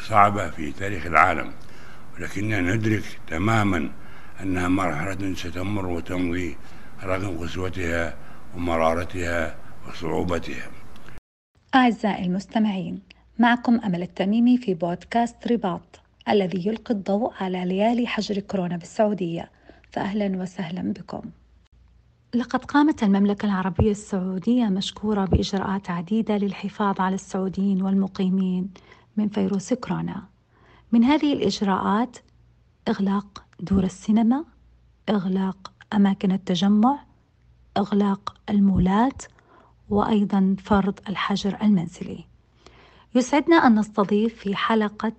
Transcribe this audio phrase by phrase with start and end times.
[0.00, 1.52] صعبة في تاريخ العالم
[2.16, 3.90] ولكننا ندرك تماما
[4.40, 6.56] أنها مرحلة ستمر وتمضي
[7.02, 8.14] رغم قسوتها
[8.56, 9.56] ومرارتها
[9.88, 10.70] وصعوبتها.
[11.74, 13.02] أعزائي المستمعين
[13.38, 19.50] معكم أمل التميمي في بودكاست رباط الذي يلقي الضوء على ليالي حجر كورونا بالسعودية
[19.92, 21.22] فأهلا وسهلا بكم.
[22.34, 28.70] لقد قامت المملكة العربية السعودية مشكورة بإجراءات عديدة للحفاظ على السعوديين والمقيمين.
[29.16, 30.22] من فيروس كورونا.
[30.92, 32.16] من هذه الإجراءات
[32.88, 34.44] إغلاق دور السينما
[35.08, 37.04] إغلاق أماكن التجمع
[37.76, 39.22] إغلاق المولات
[39.90, 42.24] وأيضا فرض الحجر المنزلي.
[43.14, 45.12] يسعدنا أن نستضيف في حلقة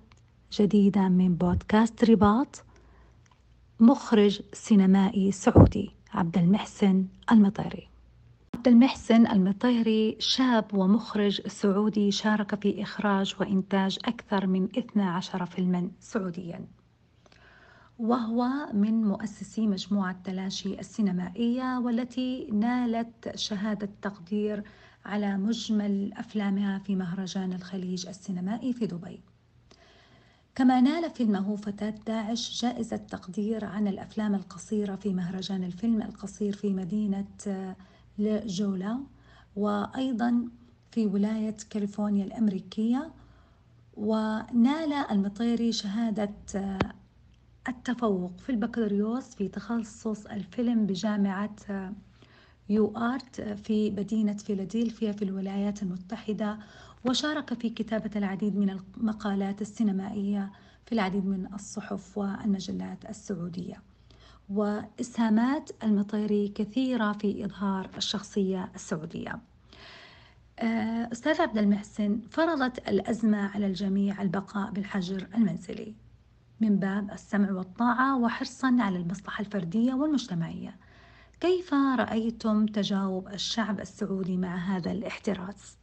[0.52, 2.64] جديدة من بودكاست رباط
[3.80, 7.88] مخرج سينمائي سعودي عبد المحسن المطيري.
[8.66, 16.66] عبد المحسن المطيري شاب ومخرج سعودي شارك في إخراج وإنتاج أكثر من 12 فيلما سعوديا.
[17.98, 24.62] وهو من مؤسسي مجموعة تلاشي السينمائية والتي نالت شهادة تقدير
[25.04, 29.20] على مجمل أفلامها في مهرجان الخليج السينمائي في دبي.
[30.54, 36.72] كما نال فيلمه فتاة داعش جائزة تقدير عن الأفلام القصيرة في مهرجان الفيلم القصير في
[36.72, 37.26] مدينة
[38.18, 38.98] لجولا
[39.56, 40.48] وأيضا
[40.90, 43.10] في ولاية كاليفورنيا الأمريكية
[43.96, 46.30] ونال المطيري شهادة
[47.68, 51.56] التفوق في البكالوريوس في تخصص الفيلم بجامعة
[52.68, 56.58] UArts في مدينة فيلادلفيا في الولايات المتحدة
[57.04, 60.52] وشارك في كتابة العديد من المقالات السينمائية
[60.86, 63.82] في العديد من الصحف والمجلات السعودية.
[64.50, 69.38] وإسهامات المطيري كثيرة في إظهار الشخصية السعودية
[70.58, 75.94] آه، أستاذ عبد المحسن فرضت الأزمة على الجميع البقاء بالحجر المنزلي
[76.60, 80.76] من باب السمع والطاعة وحرصا على المصلحة الفردية والمجتمعية
[81.40, 85.76] كيف رأيتم تجاوب الشعب السعودي مع هذا الاحتراز؟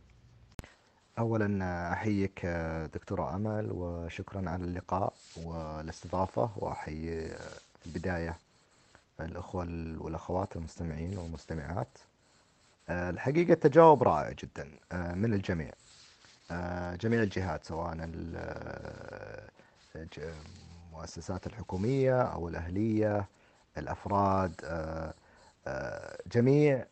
[1.20, 2.46] أولا أحييك
[2.94, 5.14] دكتورة أمل وشكرا على اللقاء
[5.46, 7.28] والاستضافة وأحيي
[7.80, 8.38] في البداية
[9.20, 9.64] الأخوة
[9.98, 11.98] والأخوات المستمعين والمستمعات.
[12.90, 15.72] الحقيقة التجاوب رائع جدا من الجميع.
[16.96, 17.98] جميع الجهات سواء
[20.92, 23.28] المؤسسات الحكومية أو الأهلية
[23.78, 24.54] الأفراد
[26.32, 26.86] جميع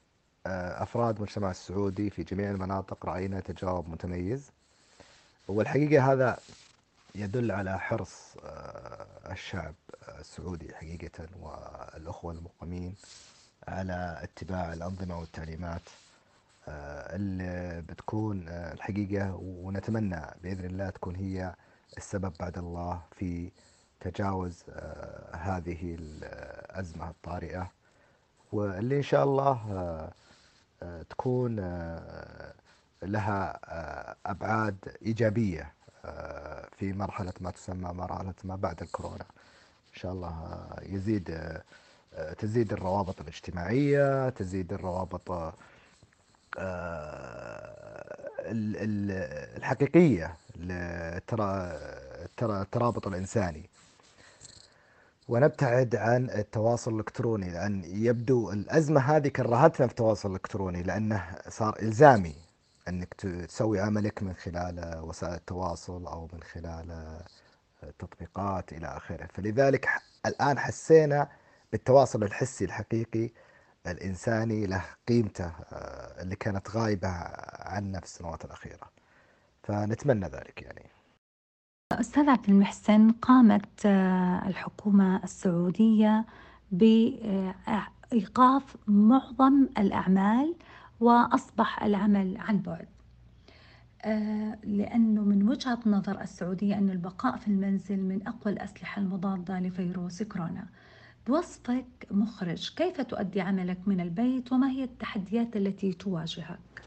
[0.45, 4.51] أفراد المجتمع السعودي في جميع المناطق رأينا تجاوب متميز.
[5.47, 6.39] والحقيقة هذا
[7.15, 8.35] يدل على حرص
[9.31, 9.73] الشعب
[10.21, 12.95] السعودي حقيقة والأخوة المقيمين
[13.67, 15.81] على اتباع الأنظمة والتعليمات
[16.67, 21.55] اللي بتكون الحقيقة ونتمنى بإذن الله تكون هي
[21.97, 23.51] السبب بعد الله في
[23.99, 24.63] تجاوز
[25.33, 27.71] هذه الأزمة الطارئة.
[28.51, 29.57] واللي إن شاء الله
[31.09, 31.55] تكون
[33.03, 33.59] لها
[34.25, 35.73] أبعاد إيجابية
[36.77, 39.25] في مرحلة ما تسمى مرحلة ما بعد الكورونا.
[39.93, 41.37] إن شاء الله يزيد
[42.37, 45.53] تزيد الروابط الاجتماعية تزيد الروابط
[49.57, 50.35] الحقيقية
[52.39, 53.69] للترابط الإنساني.
[55.27, 62.35] ونبتعد عن التواصل الإلكتروني لأن يبدو الأزمة هذه كرهتنا في التواصل الإلكتروني لأنه صار إلزامي
[62.87, 67.17] أنك تسوي عملك من خلال وسائل التواصل أو من خلال
[67.99, 69.27] تطبيقات إلى آخره.
[69.33, 69.89] فلذلك
[70.25, 71.27] الآن حسينا
[71.71, 73.29] بالتواصل الحسي الحقيقي
[73.87, 75.51] الإنساني له قيمته
[76.21, 77.09] اللي كانت غايبة
[77.59, 78.91] عنا في السنوات الأخيرة.
[79.63, 80.89] فنتمنى ذلك يعني.
[81.91, 83.85] أستاذ عبد المحسن قامت
[84.47, 86.25] الحكومة السعودية
[86.71, 87.97] بإيقاف
[88.87, 90.55] معظم الأعمال
[90.99, 92.87] وأصبح العمل عن بعد.
[94.63, 100.67] لأنه من وجهة نظر السعودية أن البقاء في المنزل من أقوى الأسلحة المضادة لفيروس كورونا.
[101.27, 106.81] بوصفك مخرج كيف تؤدي عملك من البيت وما هي التحديات التي تواجهك؟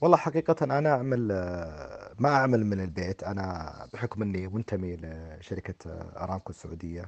[0.00, 1.28] والله حقيقة أنا أعمل
[2.18, 3.22] ما أعمل من البيت.
[3.22, 7.04] أنا بحكم أني منتمي لشركة أرامكو السعودية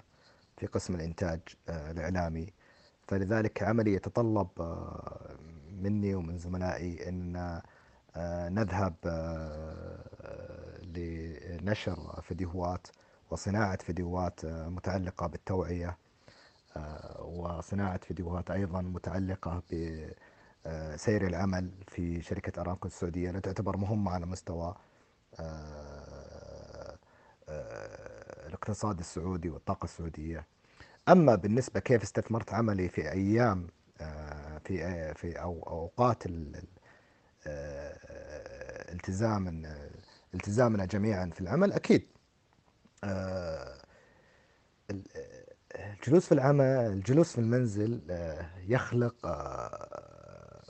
[0.57, 2.53] في قسم الإنتاج الإعلامي.
[3.09, 4.49] فلذلك عملي يتطلب
[5.83, 7.61] مني ومن زملائي أن
[8.51, 8.95] نذهب
[10.83, 12.87] لنشر فيديوهات
[13.31, 15.97] وصناعة فيديوهات متعلقة بالتوعية
[17.19, 23.31] وصناعة فيديوهات أيضا متعلقة بسير العمل في شركة أرامكو السعودية.
[23.31, 24.75] التي تعتبر مهمة على مستوى
[28.47, 30.47] الاقتصاد السعودي والطاقة السعودية.
[31.09, 33.67] أما بالنسبة كيف استثمرت عملي في أيام
[34.65, 36.23] في في أو أوقات
[38.93, 39.67] التزام
[40.35, 41.73] التزامنا جميعا في العمل.
[41.73, 42.07] أكيد
[45.75, 48.01] الجلوس في العمل الجلوس في المنزل
[48.69, 49.27] يخلق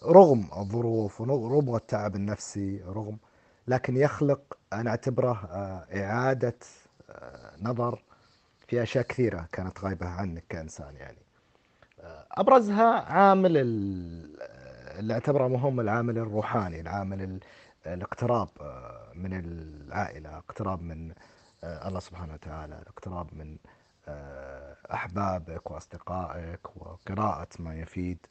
[0.05, 3.19] رغم الظروف ورغم التعب النفسي رغم
[3.69, 4.59] لكن يخلق
[5.53, 6.57] آه، إعادة
[7.11, 8.03] آه، نظر
[8.67, 11.19] في أشياء كثيرة كانت غايبة عنك كإنسان يعني.
[12.01, 13.57] آه، أبرزها عامل
[14.99, 17.41] اللي أعتبره مهم العامل الروحاني العامل
[17.87, 18.49] الاقتراب
[19.15, 21.13] من العائلة اقتراب من
[21.65, 23.57] الله سبحانه وتعالى الاقتراب من
[24.95, 28.27] أحبابك وأصدقائك وقراءة ما يفيد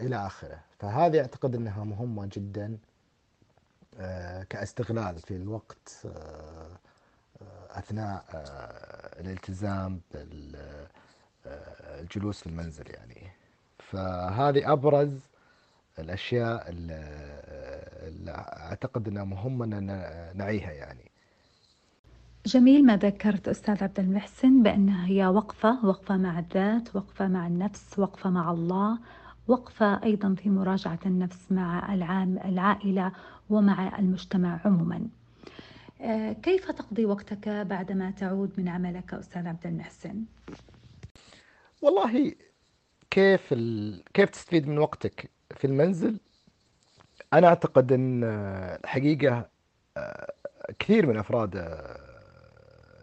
[0.00, 0.60] إلى آخره.
[0.78, 2.78] فهذه أعتقد أنها مهمة جدا
[4.00, 6.78] آه، كاستغلال في الوقت آه،
[7.42, 8.24] آه، أثناء
[9.20, 10.00] الالتزام
[11.44, 13.32] بالجلوس في المنزل يعني.
[13.90, 15.18] فهذه أبرز
[15.98, 18.30] الأشياء اللي
[18.60, 19.86] أعتقد أنها مهمة أن
[20.34, 21.10] نعيها يعني
[22.46, 27.98] جميل ما ذكرت أستاذ عبد المحسن بأنها هي وقفة وقفة مع الذات وقفة مع النفس
[27.98, 28.98] وقفة مع الله
[29.48, 33.12] وقفة أيضا في مراجعة النفس مع العام العائلة
[33.50, 35.08] ومع المجتمع عموما
[36.00, 40.24] آه، كيف تقضي وقتك بعدما تعود من عملك أستاذ عبد المحسن؟
[41.82, 42.34] والله
[43.10, 44.04] كيف ال...
[44.14, 46.20] كيف تستفيد من وقتك في المنزل؟
[47.32, 48.24] أنا أعتقد أن
[48.84, 49.48] الحقيقة
[49.96, 50.32] آه،
[50.78, 52.00] كثير من أفراد آه،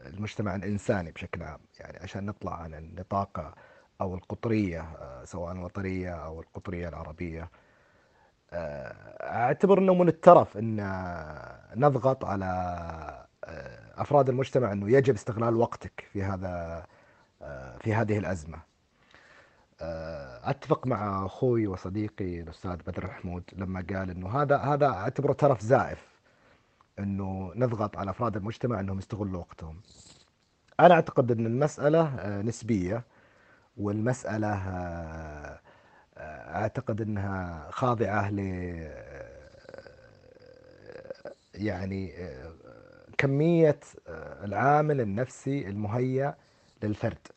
[0.08, 3.56] المجتمع الإنساني بشكل عام يعني عشان نطلع عن النطاق
[4.02, 7.50] أو القطرية آه، سواء الوطنية أو القطرية العربية
[8.54, 10.76] آه، أعتبر أنه من الترف أن
[11.76, 12.46] نضغط على
[13.44, 16.86] آه، أفراد المجتمع أنه يجب استغلال وقتك في هذا
[17.80, 18.60] في هذه الأزمة
[19.82, 26.16] أتفق مع أخوي وصديقي الأستاذ بدر حمود لما قال أنه هذا هذا أعتبره ترف زائف
[27.00, 29.82] أنه نضغط على أفراد المجتمع أنهم يستغلوا وقتهم.
[30.80, 33.04] أنا أعتقد أن المسألة نسبية
[33.78, 35.60] والمسألة آه،
[36.56, 38.40] أعتقد أنها خاضعة ل
[41.54, 42.54] يعني آه،
[43.18, 46.36] كمية آه، العامل النفسي المهيأ
[46.84, 47.28] للفرد.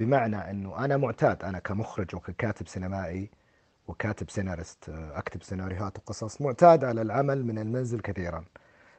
[0.00, 3.30] بمعنى أنه أنا معتاد أنا كمخرج وككاتب سينمائي
[3.88, 8.44] وكاتب سيناريست أكتب سيناريوهات وقصص معتاد على العمل من المنزل كثيرا.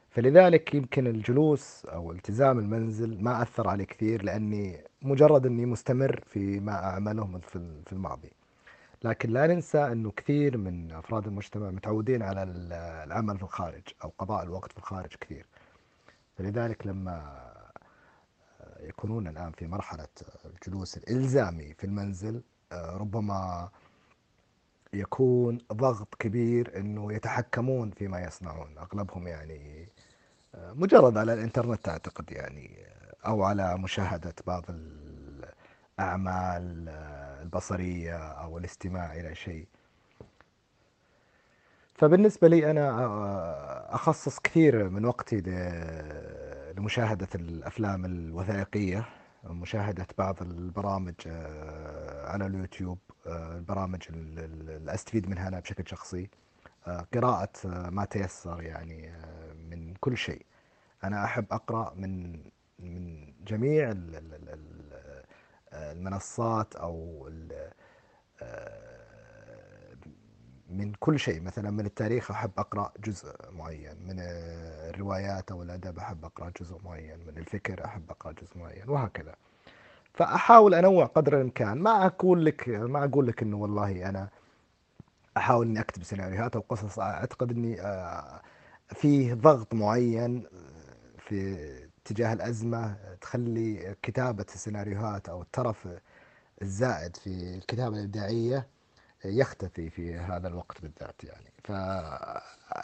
[0.09, 6.59] فلذلك يمكن الجلوس أو التزام المنزل ما أثر علي كثير لأني مجرد أني مستمر في
[6.59, 7.39] ما أعمله
[7.85, 8.31] في الماضي.
[9.03, 12.43] لكن لا ننسى أنه كثير من أفراد المجتمع متعودين على
[13.03, 15.45] العمل في الخارج أو قضاء الوقت في الخارج كثير.
[16.37, 17.51] فلذلك لما
[18.81, 20.07] يكونون الآن في مرحلة
[20.45, 22.41] الجلوس الإلزامي في المنزل
[22.73, 23.69] ربما
[24.93, 28.77] يكون ضغط كبير أنه يتحكمون فيما يصنعون.
[28.77, 29.89] أغلبهم يعني
[30.55, 32.85] مجرد على الإنترنت أعتقد يعني
[33.25, 34.65] أو على مشاهدة بعض
[35.99, 36.89] الأعمال
[37.41, 39.67] البصرية أو الاستماع إلى شيء.
[41.95, 45.41] فبالنسبة لي أنا أخصص كثير من وقتي
[46.77, 49.05] لمشاهدة الأفلام الوثائقية
[49.43, 51.13] مشاهدة بعض البرامج
[52.25, 52.97] على اليوتيوب
[53.27, 56.29] البرامج اللي أستفيد منها أنا بشكل شخصي.
[57.13, 57.49] قراءة
[57.89, 59.13] ما تيسر يعني
[59.69, 60.45] من كل شيء.
[61.03, 62.43] أنا أحب أقرأ من
[62.79, 63.93] من جميع
[65.73, 67.29] المنصات أو
[70.71, 71.41] من كل شيء.
[71.41, 74.15] مثلا من التاريخ أحب أقرأ جزء معين من
[74.89, 79.35] الروايات أو الأدب أحب أقرأ جزء معين من الفكر أحب أقرأ جزء معين وهكذا.
[80.13, 81.77] فأحاول أنوع قدر الإمكان.
[81.77, 84.29] ما أقول لك ما أقول لك إنه والله أنا
[85.37, 88.41] أحاول إني أكتب سيناريوهات أو قصص أعتقد إني آه،
[88.93, 90.43] فيه ضغط معين
[91.17, 91.57] في
[92.05, 95.87] تجاه الأزمة تخلي كتابة السيناريوهات أو الترف
[96.61, 98.67] الزائد في الكتابة الإبداعية
[99.25, 101.51] يختفي في هذا الوقت بالذات يعني.
[101.63, 101.69] ف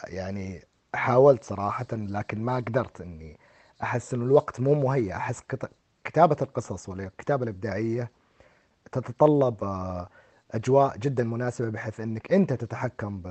[0.08, 0.64] يعني
[0.94, 3.38] حاولت صراحة لكن ما قدرت إني
[3.82, 5.16] أحس إنه الوقت مو مهيأ.
[5.16, 5.42] أحس
[6.04, 8.10] كتابة القصص والكتابة الإبداعية
[8.92, 10.08] تتطلب آه،
[10.50, 13.22] أجواء جدا مناسبة بحيث أنك أنت تتحكم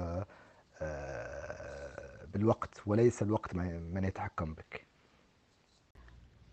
[0.81, 4.85] آه، بالوقت وليس الوقت من يتحكم بك.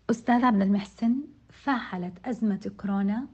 [0.09, 1.15] أستاذ عبد المحسن
[1.49, 3.27] فعلت أزمة كورونا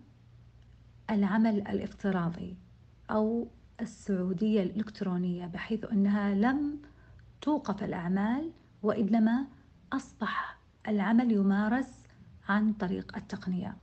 [1.10, 2.58] العمل الافتراضي.
[3.12, 3.48] أو
[3.82, 6.80] السعودية الإلكترونية بحيث أنها لم
[7.42, 8.52] توقف الأعمال
[8.84, 9.48] وإنما
[9.94, 11.88] أصبح العمل يمارس
[12.50, 13.78] عن طريق التقنية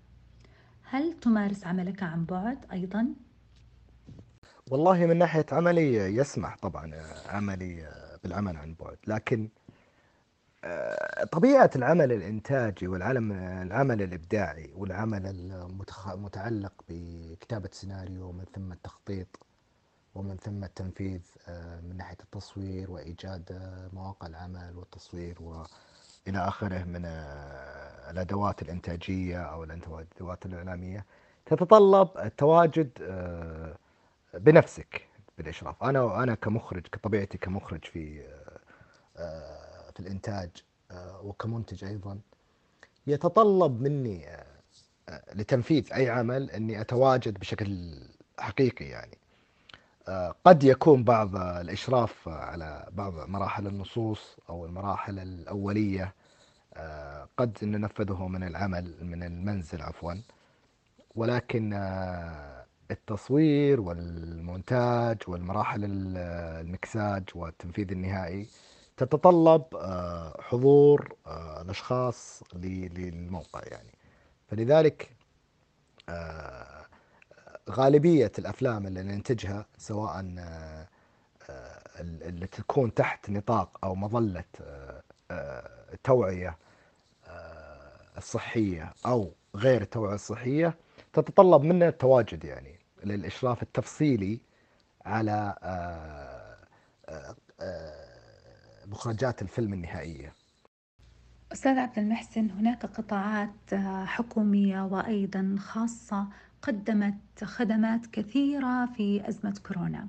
[0.83, 3.07] هل تمارس عملك عن بعد أيضا؟
[4.71, 6.93] والله من ناحية عملي يسمح طبعا
[7.29, 7.89] عملي
[8.25, 9.58] بالعمل عن بعد لكن آه،
[11.33, 15.27] طبيعة العمل الإنتاجي والعمل العمل الإبداعي والعمل
[16.15, 19.27] المتعلق بكتابة سيناريو ومن ثم التخطيط
[20.15, 23.61] ومن ثم التنفيذ آه، من ناحية التصوير وإيجاد
[23.93, 31.05] مواقع العمل والتصوير وإلى آخره من آه، الأدوات الإنتاجية أو الأدوات الإعلامية
[31.47, 32.91] تتطلب التواجد
[34.35, 35.85] بنفسك بالإشراف.
[35.85, 38.23] أنا أنا كمخرج كطبيعتي كمخرج في
[39.99, 40.51] في الإنتاج
[40.91, 42.19] آه، وكمنتج أيضا.
[43.07, 44.45] يتطلب مني آه،
[45.09, 47.99] آه، لتنفيذ أي عمل أني أتواجد بشكل
[48.39, 49.19] حقيقي يعني.
[50.45, 56.15] قد يكون بعض الإشراف على بعض مراحل النصوص أو المراحل الأولية
[57.37, 60.15] قد ننفذه من العمل من المنزل عفوا.
[61.15, 61.73] ولكن
[62.91, 68.47] التصوير والمونتاج والمراحل المكساج والتنفيذ النهائي
[68.99, 73.93] تتطلب آه، حضور آه، الأشخاص للموقع يعني.
[74.49, 75.11] فلذلك
[76.09, 76.87] آه،
[77.71, 80.21] غالبية الأفلام اللي ننتجها سواء
[82.01, 84.45] اللي تكون تحت نطاق أو مظلة
[85.93, 86.59] التوعية
[88.17, 90.75] الصحية أو غير التوعية الصحية
[91.13, 94.41] تتطلب منا التواجد يعني للإشراف التفصيلي
[95.07, 95.55] على
[98.89, 100.33] مخرجات الفيلم النهائية.
[101.53, 106.29] أستاذ عبد المحسن هناك قطاعات حكومية وأيضا خاصة
[106.63, 110.09] قدمت خدمات كثيرة في أزمة كورونا.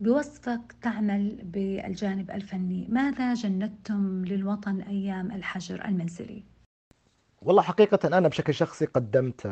[0.00, 6.42] بوصفك تعمل بالجانب الفني ماذا جندتم للوطن أيام الحجر المنزلي؟
[7.42, 9.46] والله حقيقة أنا بشكل شخصي قدمت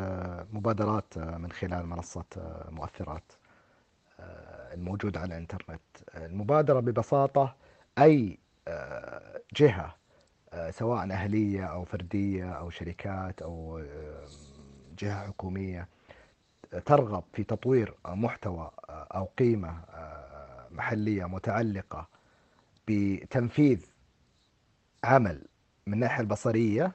[0.53, 2.25] مبادرات من خلال منصة
[2.71, 3.31] مؤثرات
[4.73, 5.81] الموجودة على الإنترنت.
[6.15, 7.55] المبادرة ببساطة
[7.97, 8.37] أي
[9.55, 9.95] جهة
[10.53, 14.27] آه، سواء أهلية أو فردية أو شركات أو آه،
[14.99, 15.87] جهة حكومية
[16.85, 19.81] ترغب في تطوير محتوى آه، أو قيمة
[20.71, 22.07] محلية متعلقة
[22.87, 23.85] بتنفيذ
[25.03, 25.41] عمل
[25.87, 26.91] من الناحية البصرية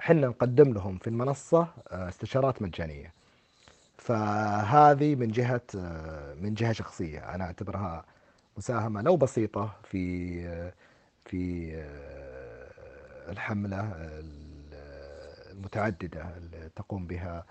[0.00, 3.12] حنا نقدم لهم في المنصة استشارات مجانية.
[3.98, 5.60] فهذه من جهة
[6.40, 8.04] من جهة شخصية أنا أعتبرها
[8.56, 10.72] مساهمة لو بسيطة في
[11.26, 13.92] في آه، الحملة
[15.50, 17.44] المتعددة اللي تقوم بها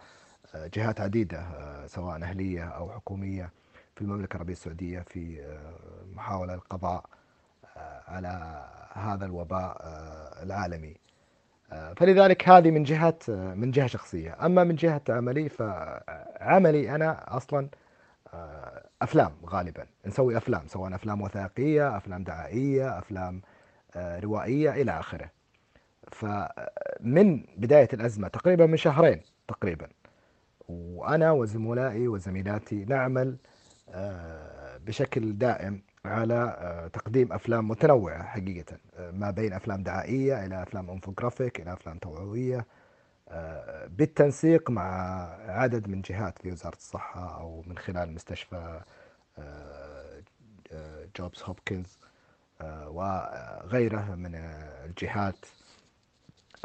[0.55, 3.51] آه، جهات عديدة آه، سواء أهلية أو حكومية
[3.96, 5.55] في المملكة العربية السعودية في
[6.15, 7.05] محاولة القضاء
[8.08, 8.63] على
[8.94, 9.77] هذا الوباء
[10.44, 10.96] العالمي.
[11.96, 14.46] فلذلك هذه من جهة من جهة شخصية.
[14.46, 17.70] أما من جهة عملي فعملي أنا أصلا
[19.01, 19.86] أفلام غالبا.
[20.05, 23.54] نسوي أفلام سواء أفلام وثائقية أفلام دعائية أفلام آه،
[23.98, 25.30] روائية إلى آخره.
[26.12, 29.88] فمن بداية الأزمة تقريبا من شهرين تقريبا
[30.70, 33.38] وأنا وزملائي وزميلاتي نعمل
[33.90, 40.90] آه، بشكل دائم على آه، تقديم أفلام متنوعة حقيقة ما بين أفلام دعائية إلى أفلام
[40.90, 42.66] أنفوغرافيك إلى أفلام توعوية
[43.88, 44.84] بالتنسيق مع
[45.48, 48.82] عدد من جهات في وزارة الصحة أو من خلال مستشفى
[51.18, 51.98] جوبز هوبكنز
[52.63, 54.35] وغيرها من
[54.85, 55.45] الجهات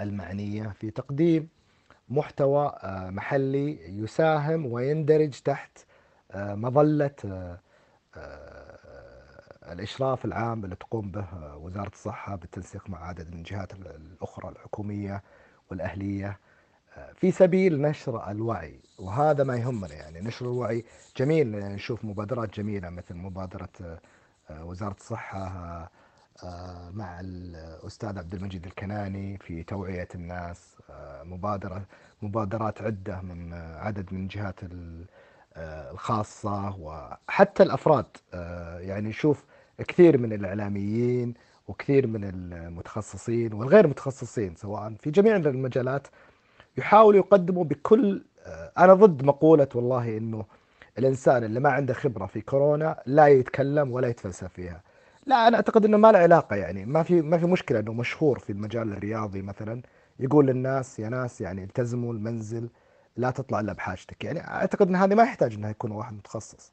[0.01, 1.49] المعنية في تقديم
[2.09, 5.79] محتوى محلي يساهم ويندرج تحت
[6.35, 7.59] مظلة
[9.73, 15.23] الإشراف العام اللي تقوم به وزارة الصحة بالتنسيق مع عدد من الجهات الأخرى الحكومية
[15.71, 16.39] والأهلية
[17.15, 18.81] في سبيل نشر الوعي.
[18.99, 20.85] وهذا ما يهمنا يعني نشر الوعي
[21.17, 24.01] جميل نشوف مبادرات جميلة مثل مبادرة
[24.51, 25.91] آه، وزارة الصحة
[26.45, 31.83] آه، مع الأستاذ عبد المجيد الكناني في توعية الناس آه، مبادرة
[32.23, 34.61] مبادرات عدة من عدد من الجهات
[35.57, 38.07] الخاصة وحتى الأفراد.
[38.81, 39.45] يعني نشوف
[39.79, 41.35] كثير من الإعلاميين
[41.69, 46.07] وكثير من المتخصصين والغير متخصصين سواء في جميع المجالات
[46.77, 48.23] يحاولوا يقدموا بكل
[48.79, 50.45] أنا ضد مقولة والله إنه
[50.99, 54.83] الإنسان اللي ما عنده خبرة في كورونا لا يتكلم ولا يتفلسف فيها.
[55.27, 56.87] لا أنا أعتقد إنه ما له علاقة يعني.
[56.87, 59.83] ما في ما في مشكلة إنه مشهور في المجال الرياضي مثلا
[60.21, 62.71] يقول للناس يا ناس يعني التزموا المنزل
[63.17, 64.25] لا تطلع إلا بحاجتك.
[64.25, 66.73] يعني أعتقد إن هذه ما يحتاج انه يكون واحد متخصص.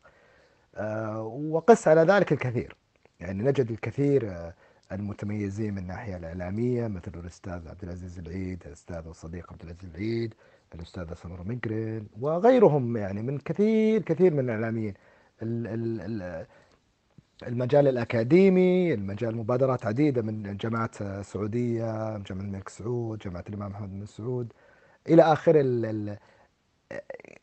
[0.75, 2.75] أه وقس على ذلك الكثير.
[3.19, 4.53] يعني نجد الكثير أه
[4.91, 10.33] المتميزين من الناحية الإعلامية مثل الأستاذ عبد العزيز العيد الأستاذ والصديق عبد العزيز العيد
[10.75, 14.93] الأستاذة سمر مقرن وغيرهم يعني من كثير كثير من الإعلاميين.
[17.47, 24.05] المجال الأكاديمي المجال مبادرات عديدة من جامعة السعودية جامعة الملك سعود جامعة الإمام محمد بن
[24.05, 24.53] سعود
[25.09, 25.55] إلى آخر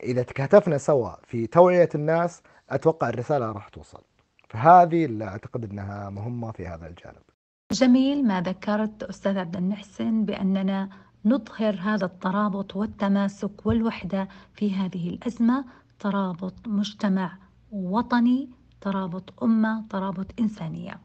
[0.03, 4.01] إذا تكاتفنا سوا في توعية الناس أتوقع الرسالة راح توصل.
[4.49, 7.21] فهذه اللي أعتقد أنها مهمة في هذا الجانب.
[7.71, 10.89] جميل ما ذكرت أستاذ عبد المحسن بأننا
[11.25, 15.65] نظهر هذا الترابط والتماسك والوحدة في هذه الأزمة.
[15.99, 17.37] ترابط مجتمع
[17.71, 18.49] وطني
[18.81, 20.99] ترابط أمة ترابط إنسانية.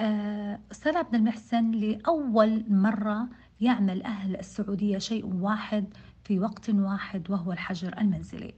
[0.00, 3.28] آه، أستاذ عبد المحسن لأول مرة
[3.60, 5.84] يعمل أهل السعودية شيء واحد
[6.24, 8.54] في وقت واحد وهو الحجر المنزلي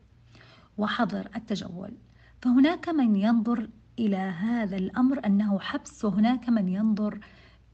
[0.79, 1.93] وحظر التجول.
[2.43, 3.69] فهناك من ينظر
[3.99, 7.19] إلى هذا الأمر أنه حبس وهناك من ينظر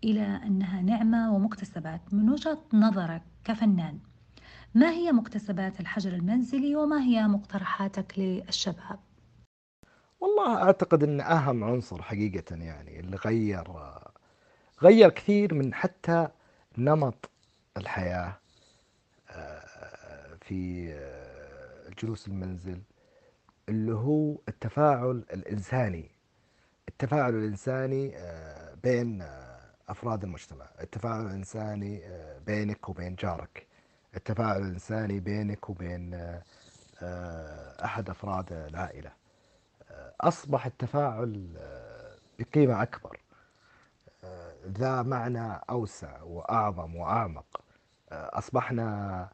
[0.04, 3.98] إلى أنها نعمة ومكتسبات من وجهة نظرك كفنان
[4.74, 8.98] ما هي مكتسبات الحجر المنزلي وما هي مقترحاتك للشباب؟
[10.20, 13.68] والله أعتقد أن أهم عنصر حقيقة يعني اللي غير
[14.82, 16.28] غير كثير من حتى
[16.78, 17.30] نمط
[17.76, 18.38] الحياة
[19.30, 19.62] آه،
[20.40, 20.92] في
[22.02, 22.82] جلوس المنزل
[23.68, 26.10] اللي هو التفاعل الإنساني
[26.88, 29.41] التفاعل الإنساني آه، بين آه،
[29.88, 30.66] أفراد المجتمع.
[30.80, 33.66] التفاعل الإنساني آه، بينك وبين جارك.
[34.16, 36.14] التفاعل الإنساني بينك وبين
[37.84, 39.12] أحد أفراد العائلة.
[40.20, 41.56] أصبح التفاعل
[42.38, 43.20] بقيمة أكبر.
[44.66, 47.60] ذا معنى أوسع وأعظم وأعمق.
[48.12, 49.28] أصبحنا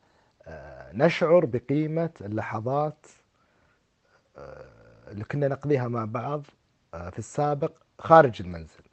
[0.92, 3.06] نشعر بقيمة اللحظات
[5.08, 6.42] اللي كنا نقضيها مع بعض
[6.94, 8.87] آه، في السابق خارج المنزل.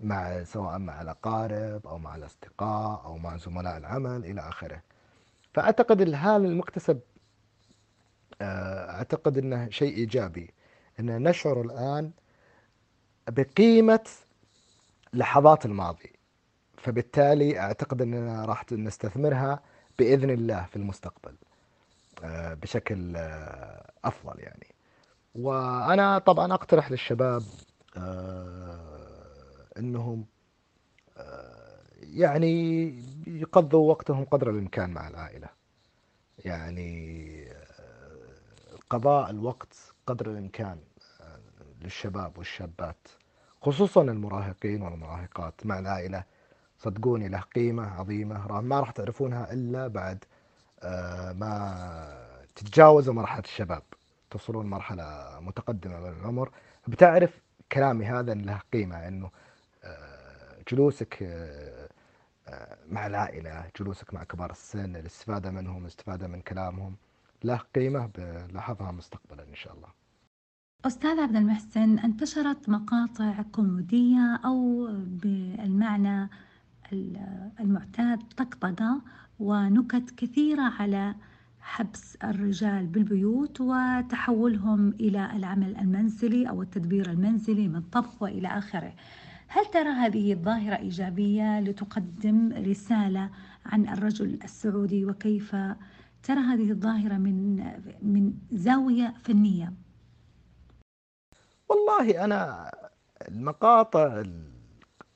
[0.00, 4.82] مع سواء مع الأقارب أو مع الأصدقاء أو مع زملاء العمل إلى آخره.
[5.54, 7.00] فأعتقد هذا المكتسب
[8.40, 10.54] آه، أعتقد أنه شيء إيجابي.
[11.00, 12.10] أن نشعر الآن
[13.28, 14.08] بقيمة
[15.12, 16.12] لحظات الماضي.
[16.76, 19.62] فبالتالي أعتقد أننا راح نستثمرها
[19.98, 21.34] بإذن الله في المستقبل
[22.24, 23.16] آه، بشكل
[24.04, 24.74] أفضل يعني.
[25.34, 27.42] وأنا طبعا أقترح للشباب
[27.96, 28.97] آه،
[29.78, 30.24] أنهم
[31.16, 32.94] آه، يعني
[33.26, 35.48] يقضوا وقتهم قدر الإمكان مع العائلة.
[36.44, 40.78] يعني آه، قضاء الوقت قدر الإمكان
[41.82, 43.08] للشباب والشابات
[43.62, 45.66] خصوصا المراهقين والمراهقات.
[45.66, 46.24] مع العائلة
[46.78, 50.24] صدقوني له قيمة عظيمة ما راح تعرفونها إلا بعد
[51.34, 53.82] ما تتجاوزوا مرحلة الشباب.
[54.30, 56.50] تصلون مرحلة متقدمة من العمر
[56.88, 57.40] بتعرف
[57.72, 59.30] كلامي هذا له قيمة آه،
[60.70, 61.88] جلوسك آه،
[62.48, 66.96] آه، مع العائلة جلوسك مع كبار السن الاستفادة منهم الاستفادة من كلامهم
[67.44, 69.88] له قيمة بلاحظها مستقبلا إن شاء الله.
[70.84, 76.28] أستاذ عبد المحسن انتشرت مقاطع كوميدية أو بالمعنى
[77.60, 79.02] المعتاد طقطقة
[79.38, 81.14] ونكت كثيرة على
[81.60, 88.92] حبس الرجال بالبيوت وتحولهم إلى العمل المنزلي أو التدبير المنزلي من طبخ وإلى آخره.
[89.48, 93.30] هل ترى هذه الظاهرة إيجابية لتقدم رسالة
[93.66, 95.56] عن الرجل السعودي وكيف
[96.22, 97.56] ترى هذه الظاهرة من
[98.02, 99.72] من زاوية فنية؟
[101.68, 102.70] والله أنا
[103.28, 104.22] المقاطع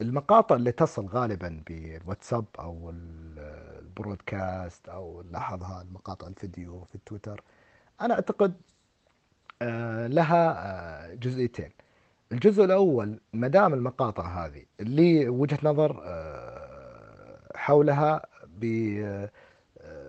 [0.01, 7.43] المقاطع اللي تصل غالبا بالواتساب أو البرودكاست أو لاحظها المقاطع الفيديو في التويتر
[8.01, 8.55] أنا أعتقد
[9.63, 11.71] آه، لها آه، جزئيتين
[12.33, 18.23] الجزء الأول ما دام المقاطع هذه اللي وجهة نظر آه، حولها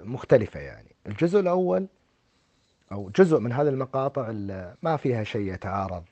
[0.04, 0.96] مختلفة يعني.
[1.08, 1.88] الجزء الأول
[2.92, 4.32] أو جزء من هذه المقاطع
[4.82, 6.04] ما فيها شيء يتعارض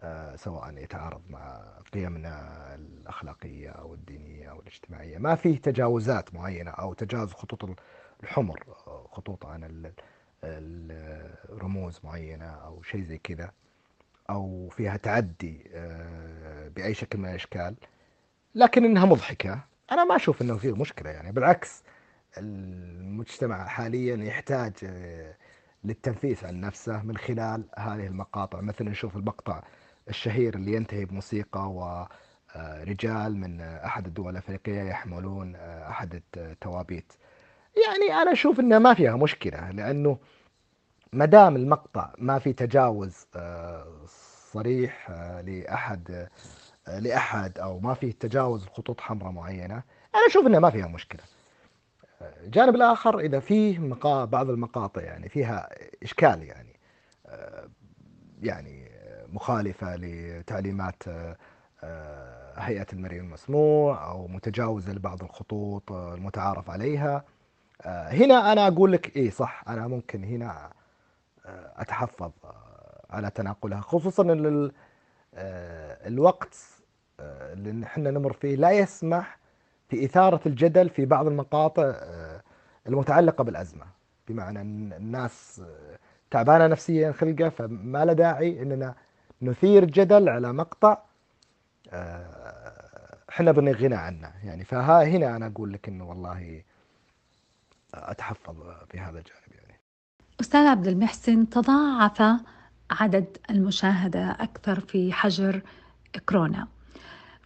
[0.00, 1.60] آه، سواء يتعارض مع
[1.94, 5.18] قيمنا الأخلاقية أو الدينية أو الاجتماعية.
[5.18, 7.78] ما فيه تجاوزات معينة أو تجاوز خطوط
[8.22, 8.62] الحمر
[9.12, 9.92] خطوط عن
[10.44, 13.50] الرموز معينة أو شيء زي كذا.
[14.30, 17.76] أو فيها تعدي آه، بأي شكل من الأشكال
[18.54, 19.60] لكن إنها مضحكة.
[19.92, 21.32] أنا ما أشوف إنه فيه مشكلة يعني.
[21.32, 21.82] بالعكس
[22.38, 25.34] المجتمع حاليا يحتاج آه،
[25.84, 28.60] للتنفيس عن نفسه من خلال هذه المقاطع.
[28.60, 29.62] مثلا نشوف المقطع
[30.08, 37.12] الشهير اللي ينتهي بموسيقى ورجال من أحد الدول الأفريقية يحملون أحد التوابيت
[37.76, 40.18] يعني أنا أشوف أنها ما فيها مشكلة لأنه
[41.16, 43.26] ما دام المقطع ما في تجاوز
[44.52, 45.10] صريح
[45.44, 46.28] لأحد
[46.88, 49.82] لأحد أو ما فيه تجاوز خطوط حمراء معينة
[50.14, 51.20] أنا أشوف أنها ما فيها مشكلة.
[52.20, 54.24] الجانب الآخر إذا فيه مقا...
[54.24, 55.68] بعض المقاطع يعني فيها
[56.02, 56.76] إشكال يعني
[58.42, 58.90] يعني
[59.32, 61.02] مخالفة لتعليمات
[62.56, 67.24] هيئة المرئي المسموع أو متجاوزة لبعض الخطوط المتعارف عليها.
[67.86, 70.70] هنا أنا أقول لك إيه صح أنا ممكن هنا
[71.76, 72.30] أتحفظ
[73.10, 74.70] على تناقلها خصوصا أن
[76.06, 76.56] الوقت
[77.20, 79.38] اللي إحنا نمر فيه لا يسمح
[79.88, 81.94] في إثارة الجدل في بعض المقاطع
[82.86, 83.86] المتعلقة بالأزمة.
[84.28, 85.62] بمعنى أن الناس
[86.30, 88.94] تعبانة نفسيا خلقة فما له داعي أننا
[89.42, 90.98] نثير جدل على مقطع
[93.30, 94.32] إحنا بنغنى غنى عنه.
[94.44, 96.62] يعني فها هنا أنا أقول لك أنه والله
[97.94, 98.56] أتحفظ
[98.90, 99.52] في هذا الجانب.
[99.54, 99.65] يعني
[100.40, 102.22] أستاذ عبد المحسن تضاعف
[102.90, 105.62] عدد المشاهدة أكثر في حجر
[106.28, 106.68] كورونا.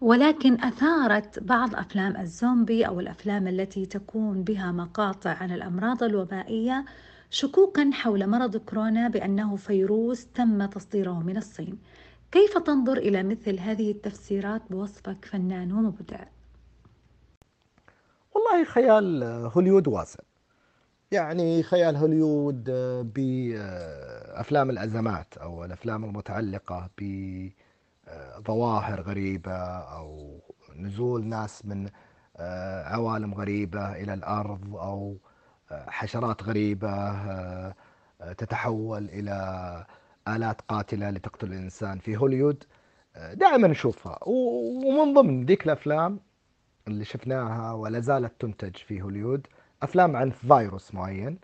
[0.00, 6.84] ولكن أثارت بعض أفلام الزومبي أو الأفلام التي تكون بها مقاطع عن الأمراض الوبائية
[7.30, 11.78] شكوكا حول مرض كورونا بأنه فيروس تم تصديره من الصين.
[12.32, 16.24] كيف تنظر إلى مثل هذه التفسيرات بوصفك فنان ومبدع؟
[18.34, 19.22] والله خيال
[19.54, 20.29] هوليود واسع.
[21.12, 22.70] يعني خيال هوليود
[23.14, 26.90] بأفلام الأزمات أو الأفلام المتعلقة
[28.38, 30.40] بظواهر غريبة أو
[30.76, 31.88] نزول ناس من
[32.84, 35.16] عوالم غريبة إلى الأرض أو
[35.70, 37.20] حشرات غريبة
[38.38, 39.86] تتحول إلى
[40.28, 42.64] آلات قاتلة لتقتل الإنسان في هوليود.
[43.32, 44.18] دائما نشوفها.
[44.26, 46.20] ومن ضمن ذيك الأفلام
[46.88, 49.46] اللي شفناها ولا زالت تنتج في هوليود
[49.82, 51.38] أفلام عن فيروس معين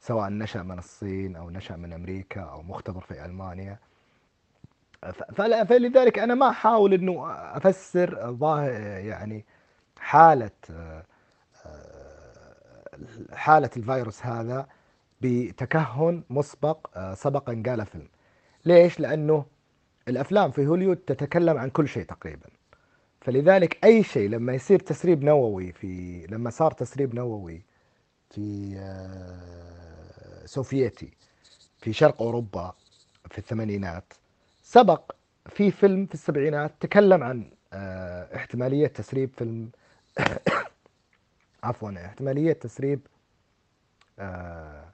[0.00, 3.78] سواء نشأ من الصين أو نشأ من أمريكا أو مختبر في ألمانيا.
[5.36, 9.44] فلذلك أنا ما أحاول أنه أفسر ظاهر يعني
[9.98, 10.50] حالة
[13.32, 14.66] حالة الفيروس هذا
[15.20, 18.08] بتكهن مسبق سبق قال فيلم.
[18.64, 19.44] ليش؟ لأنه
[20.08, 22.46] الأفلام في هوليود تتكلم عن كل شيء تقريبا.
[23.20, 27.62] فلذلك أي شيء لما يصير تسريب نووي في لما صار تسريب نووي
[28.30, 31.10] في آه، سوفيتي
[31.78, 32.74] في شرق أوروبا
[33.30, 34.12] في الثمانينات.
[34.62, 35.12] سبق
[35.48, 39.70] في فيلم في السبعينات تكلم عن آه، احتمالية تسريب فيلم
[41.64, 43.00] عفوا احتمالية تسريب
[44.18, 44.84] آه،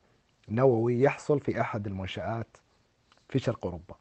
[0.49, 2.57] نووي يحصل في أحد المنشآت
[3.29, 3.95] في شرق أوروبا.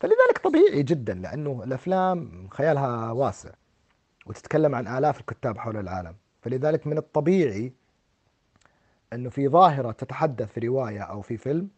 [0.00, 3.50] فلذلك طبيعي جدا لأنه الأفلام خيالها واسع
[4.26, 6.16] وتتكلم عن آلاف الكتاب حول العالم.
[6.42, 7.72] فلذلك من الطبيعي
[9.12, 11.68] أنه في ظاهرة تتحدث في رواية أو في فيلم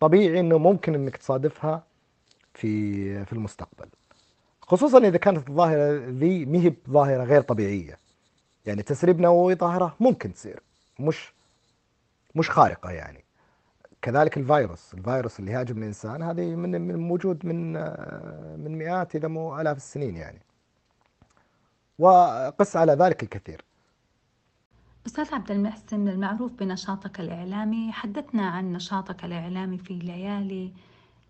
[0.00, 1.82] طبيعي أنه ممكن أنك تصادفها
[2.54, 3.88] في في المستقبل.
[4.62, 7.98] خصوصا إذا كانت الظاهرة ذي ما هي ظاهرة غير طبيعية.
[8.66, 10.62] يعني تسريب نووي ظاهرة ممكن تصير
[11.00, 11.32] مش
[12.34, 13.24] مش خارقة يعني.
[14.02, 17.72] كذلك الفيروس الفيروس اللي هاجم الإنسان هذه من من موجود من
[18.64, 20.40] من مئات إذا مو آلاف السنين يعني.
[21.98, 23.64] وقس على ذلك الكثير.
[25.06, 30.72] أستاذ عبد المحسن المعروف بنشاطك الإعلامي حدثنا عن نشاطك الإعلامي في ليالي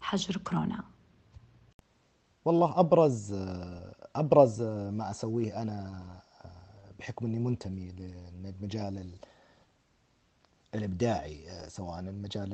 [0.00, 0.84] حجر كورونا.
[2.44, 3.32] والله أبرز
[4.16, 6.02] أبرز ما أسويه أنا
[6.98, 9.12] بحكم أني منتمي للمجال
[10.74, 12.50] الإبداعي سواء المجال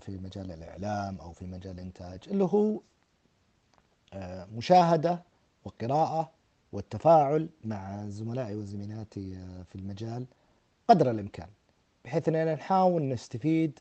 [0.00, 2.80] في مجال الإعلام أو في مجال الإنتاج اللي هو
[4.56, 5.22] مشاهدة
[5.64, 6.30] وقراءة
[6.72, 10.26] والتفاعل مع زملائي وزميلاتي في المجال.
[10.88, 11.48] قدر الإمكان
[12.04, 13.78] بحيث إننا نحاول نستفيد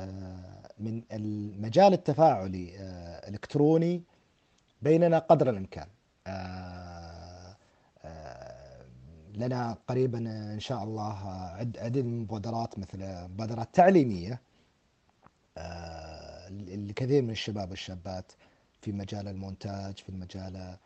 [0.00, 2.74] آه، من المجال التفاعلي
[3.28, 4.02] الإلكتروني
[4.82, 5.86] بيننا قدر الإمكان.
[9.34, 10.18] لنا قريبا
[10.54, 14.40] إن شاء الله عدد من المبادرات مثل مبادرات تعليمية
[15.58, 18.32] آه، لكثير من الشباب والشابات
[18.80, 20.76] في مجال المونتاج في مجال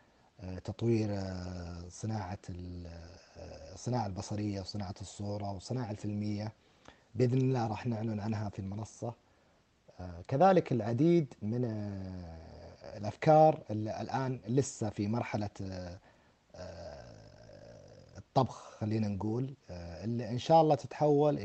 [0.41, 2.39] آه، تطوير آه، صناعة
[3.79, 6.53] الصناعه البصرية وصناعة الصورة والصناعه الفيلمية
[7.15, 9.15] بإذن الله راح نعلن عنها في المنصة.
[10.29, 11.65] كذلك العديد من
[12.97, 15.51] الأفكار اللي الآن لسه في مرحلة
[18.19, 21.39] الطبخ خلينا نقول آه، اللي إن شاء الله تتحول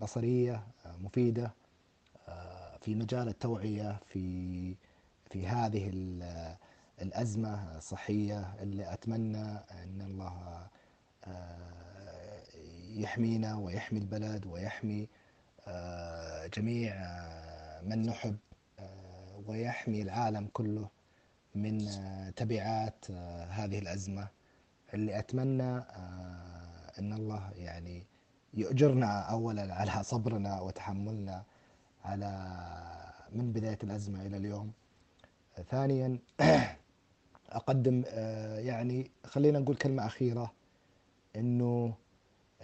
[0.00, 0.54] بصرية
[0.86, 1.54] آه، مفيدة
[2.28, 4.74] آه، في مجال التوعية في
[5.30, 5.90] في هذه
[7.02, 10.66] الأزمة الصحيه اللي أتمنى أن الله
[12.96, 15.08] يحمينا ويحمي البلد ويحمي
[16.54, 16.94] جميع
[17.82, 18.36] من نحب
[19.46, 20.88] ويحمي العالم كله
[21.54, 21.78] من
[22.36, 23.10] تبعات
[23.50, 24.28] هذه الأزمة
[24.94, 25.78] اللي أتمنى
[26.98, 28.06] أن الله يعني
[28.54, 31.44] يؤجرنا أولا على صبرنا وتحملنا
[32.04, 32.30] على
[33.32, 34.72] من بداية الأزمة إلى اليوم.
[35.70, 36.18] ثانيا
[37.50, 38.02] أقدم
[38.58, 40.52] يعني خلينا نقول كلمة أخيرة
[41.36, 41.94] أنه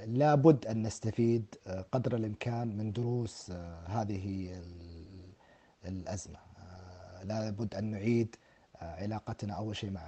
[0.07, 1.45] لابد أن نستفيد
[1.93, 3.51] قدر الإمكان من دروس
[3.87, 4.63] هذه
[5.85, 6.39] الأزمة.
[7.25, 8.37] لابد أن نعيد
[8.81, 10.01] علاقتنا أول شيء مع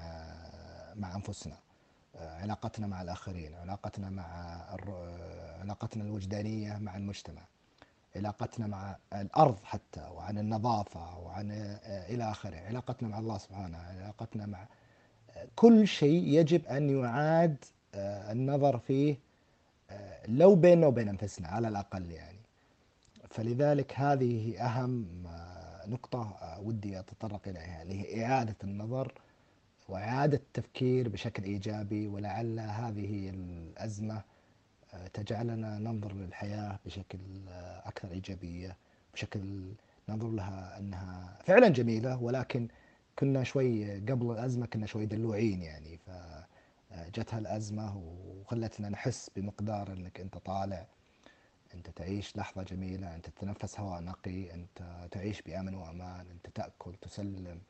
[0.94, 1.56] مع أنفسنا
[2.14, 4.24] علاقتنا مع الآخرين علاقتنا مع
[5.60, 7.42] علاقتنا الوجدانية مع المجتمع.
[8.16, 11.50] علاقتنا مع الأرض حتى وعن النظافة وعن
[11.86, 12.56] إلى آخره.
[12.56, 14.66] علاقتنا مع الله سبحانه علاقتنا مع
[15.56, 17.56] كل شيء يجب أن يعاد
[17.94, 19.16] النظر فيه
[20.28, 22.38] لو بيننا وبين أنفسنا على الأقل يعني.
[23.30, 25.06] فلذلك هذه أهم
[25.86, 29.12] نقطة ودي أتطرق إليها اللي هي إعادة النظر
[29.88, 34.22] وإعادة التفكير بشكل إيجابي ولعل هذه الأزمة آه،
[35.14, 38.76] تجعلنا ننظر للحياة بشكل آه، أكثر إيجابية
[39.14, 39.72] بشكل
[40.08, 42.68] ننظر لها أنها فعلا جميلة ولكن
[43.18, 45.98] كنا شوي قبل الأزمة كنا شوي دلوعين يعني
[46.90, 50.86] فجتها الأزمة وخلتنا نحس بمقدار أنك أنت طالع
[51.74, 57.60] أنت تعيش لحظة جميلة أنت تتنفس هواء نقي أنت تعيش بأمن وأمان أنت تأكل تسلم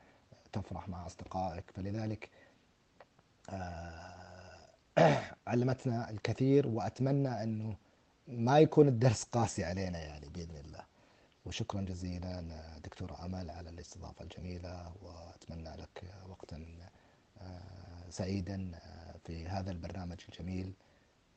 [0.53, 1.63] تفرح مع أصدقائك.
[1.75, 2.29] فلذلك
[3.49, 4.34] آه،
[5.47, 7.75] علمتنا الكثير وأتمنى أنه
[8.27, 10.85] ما يكون الدرس قاسي علينا يعني بإذن الله.
[11.45, 12.43] وشكرا جزيلا
[12.83, 16.65] دكتورة أمل على الاستضافة الجميلة وأتمنى لك وقتا
[17.41, 20.73] آه، سعيدا آه، في هذا البرنامج الجميل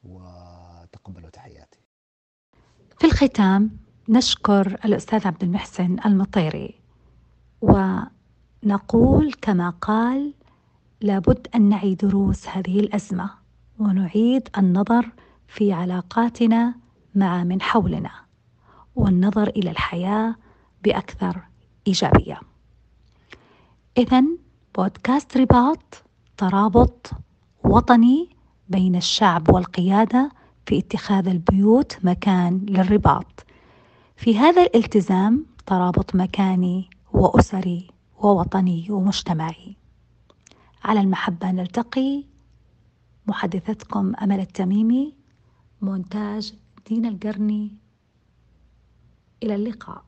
[0.04, 1.80] وتقبلوا تحياتي.
[2.98, 6.80] في الختام نشكر الأستاذ عبد المحسن المطيري
[7.60, 10.34] ونقول كما قال
[11.00, 13.47] لابد أن نعي دروس هذه الأزمة.
[13.78, 15.10] ونعيد النظر
[15.48, 16.74] في علاقاتنا
[17.14, 18.10] مع من حولنا
[18.96, 20.34] والنظر إلى الحياة
[20.84, 21.40] بأكثر
[21.86, 22.40] إيجابية.
[23.98, 24.24] إذا
[24.76, 26.04] بودكاست رباط
[26.36, 27.10] ترابط
[27.64, 28.30] وطني
[28.68, 30.30] بين الشعب والقيادة
[30.66, 33.44] في اتخاذ البيوت مكان للرباط.
[34.16, 39.76] في هذا الالتزام ترابط مكاني وأسري ووطني ومجتمعي.
[40.84, 42.24] على المحبة نلتقي
[43.28, 45.14] محدثتكم أمل التميمي.
[45.82, 46.54] مونتاج
[46.88, 47.76] دين القرني.
[49.42, 50.04] إلى اللقاء.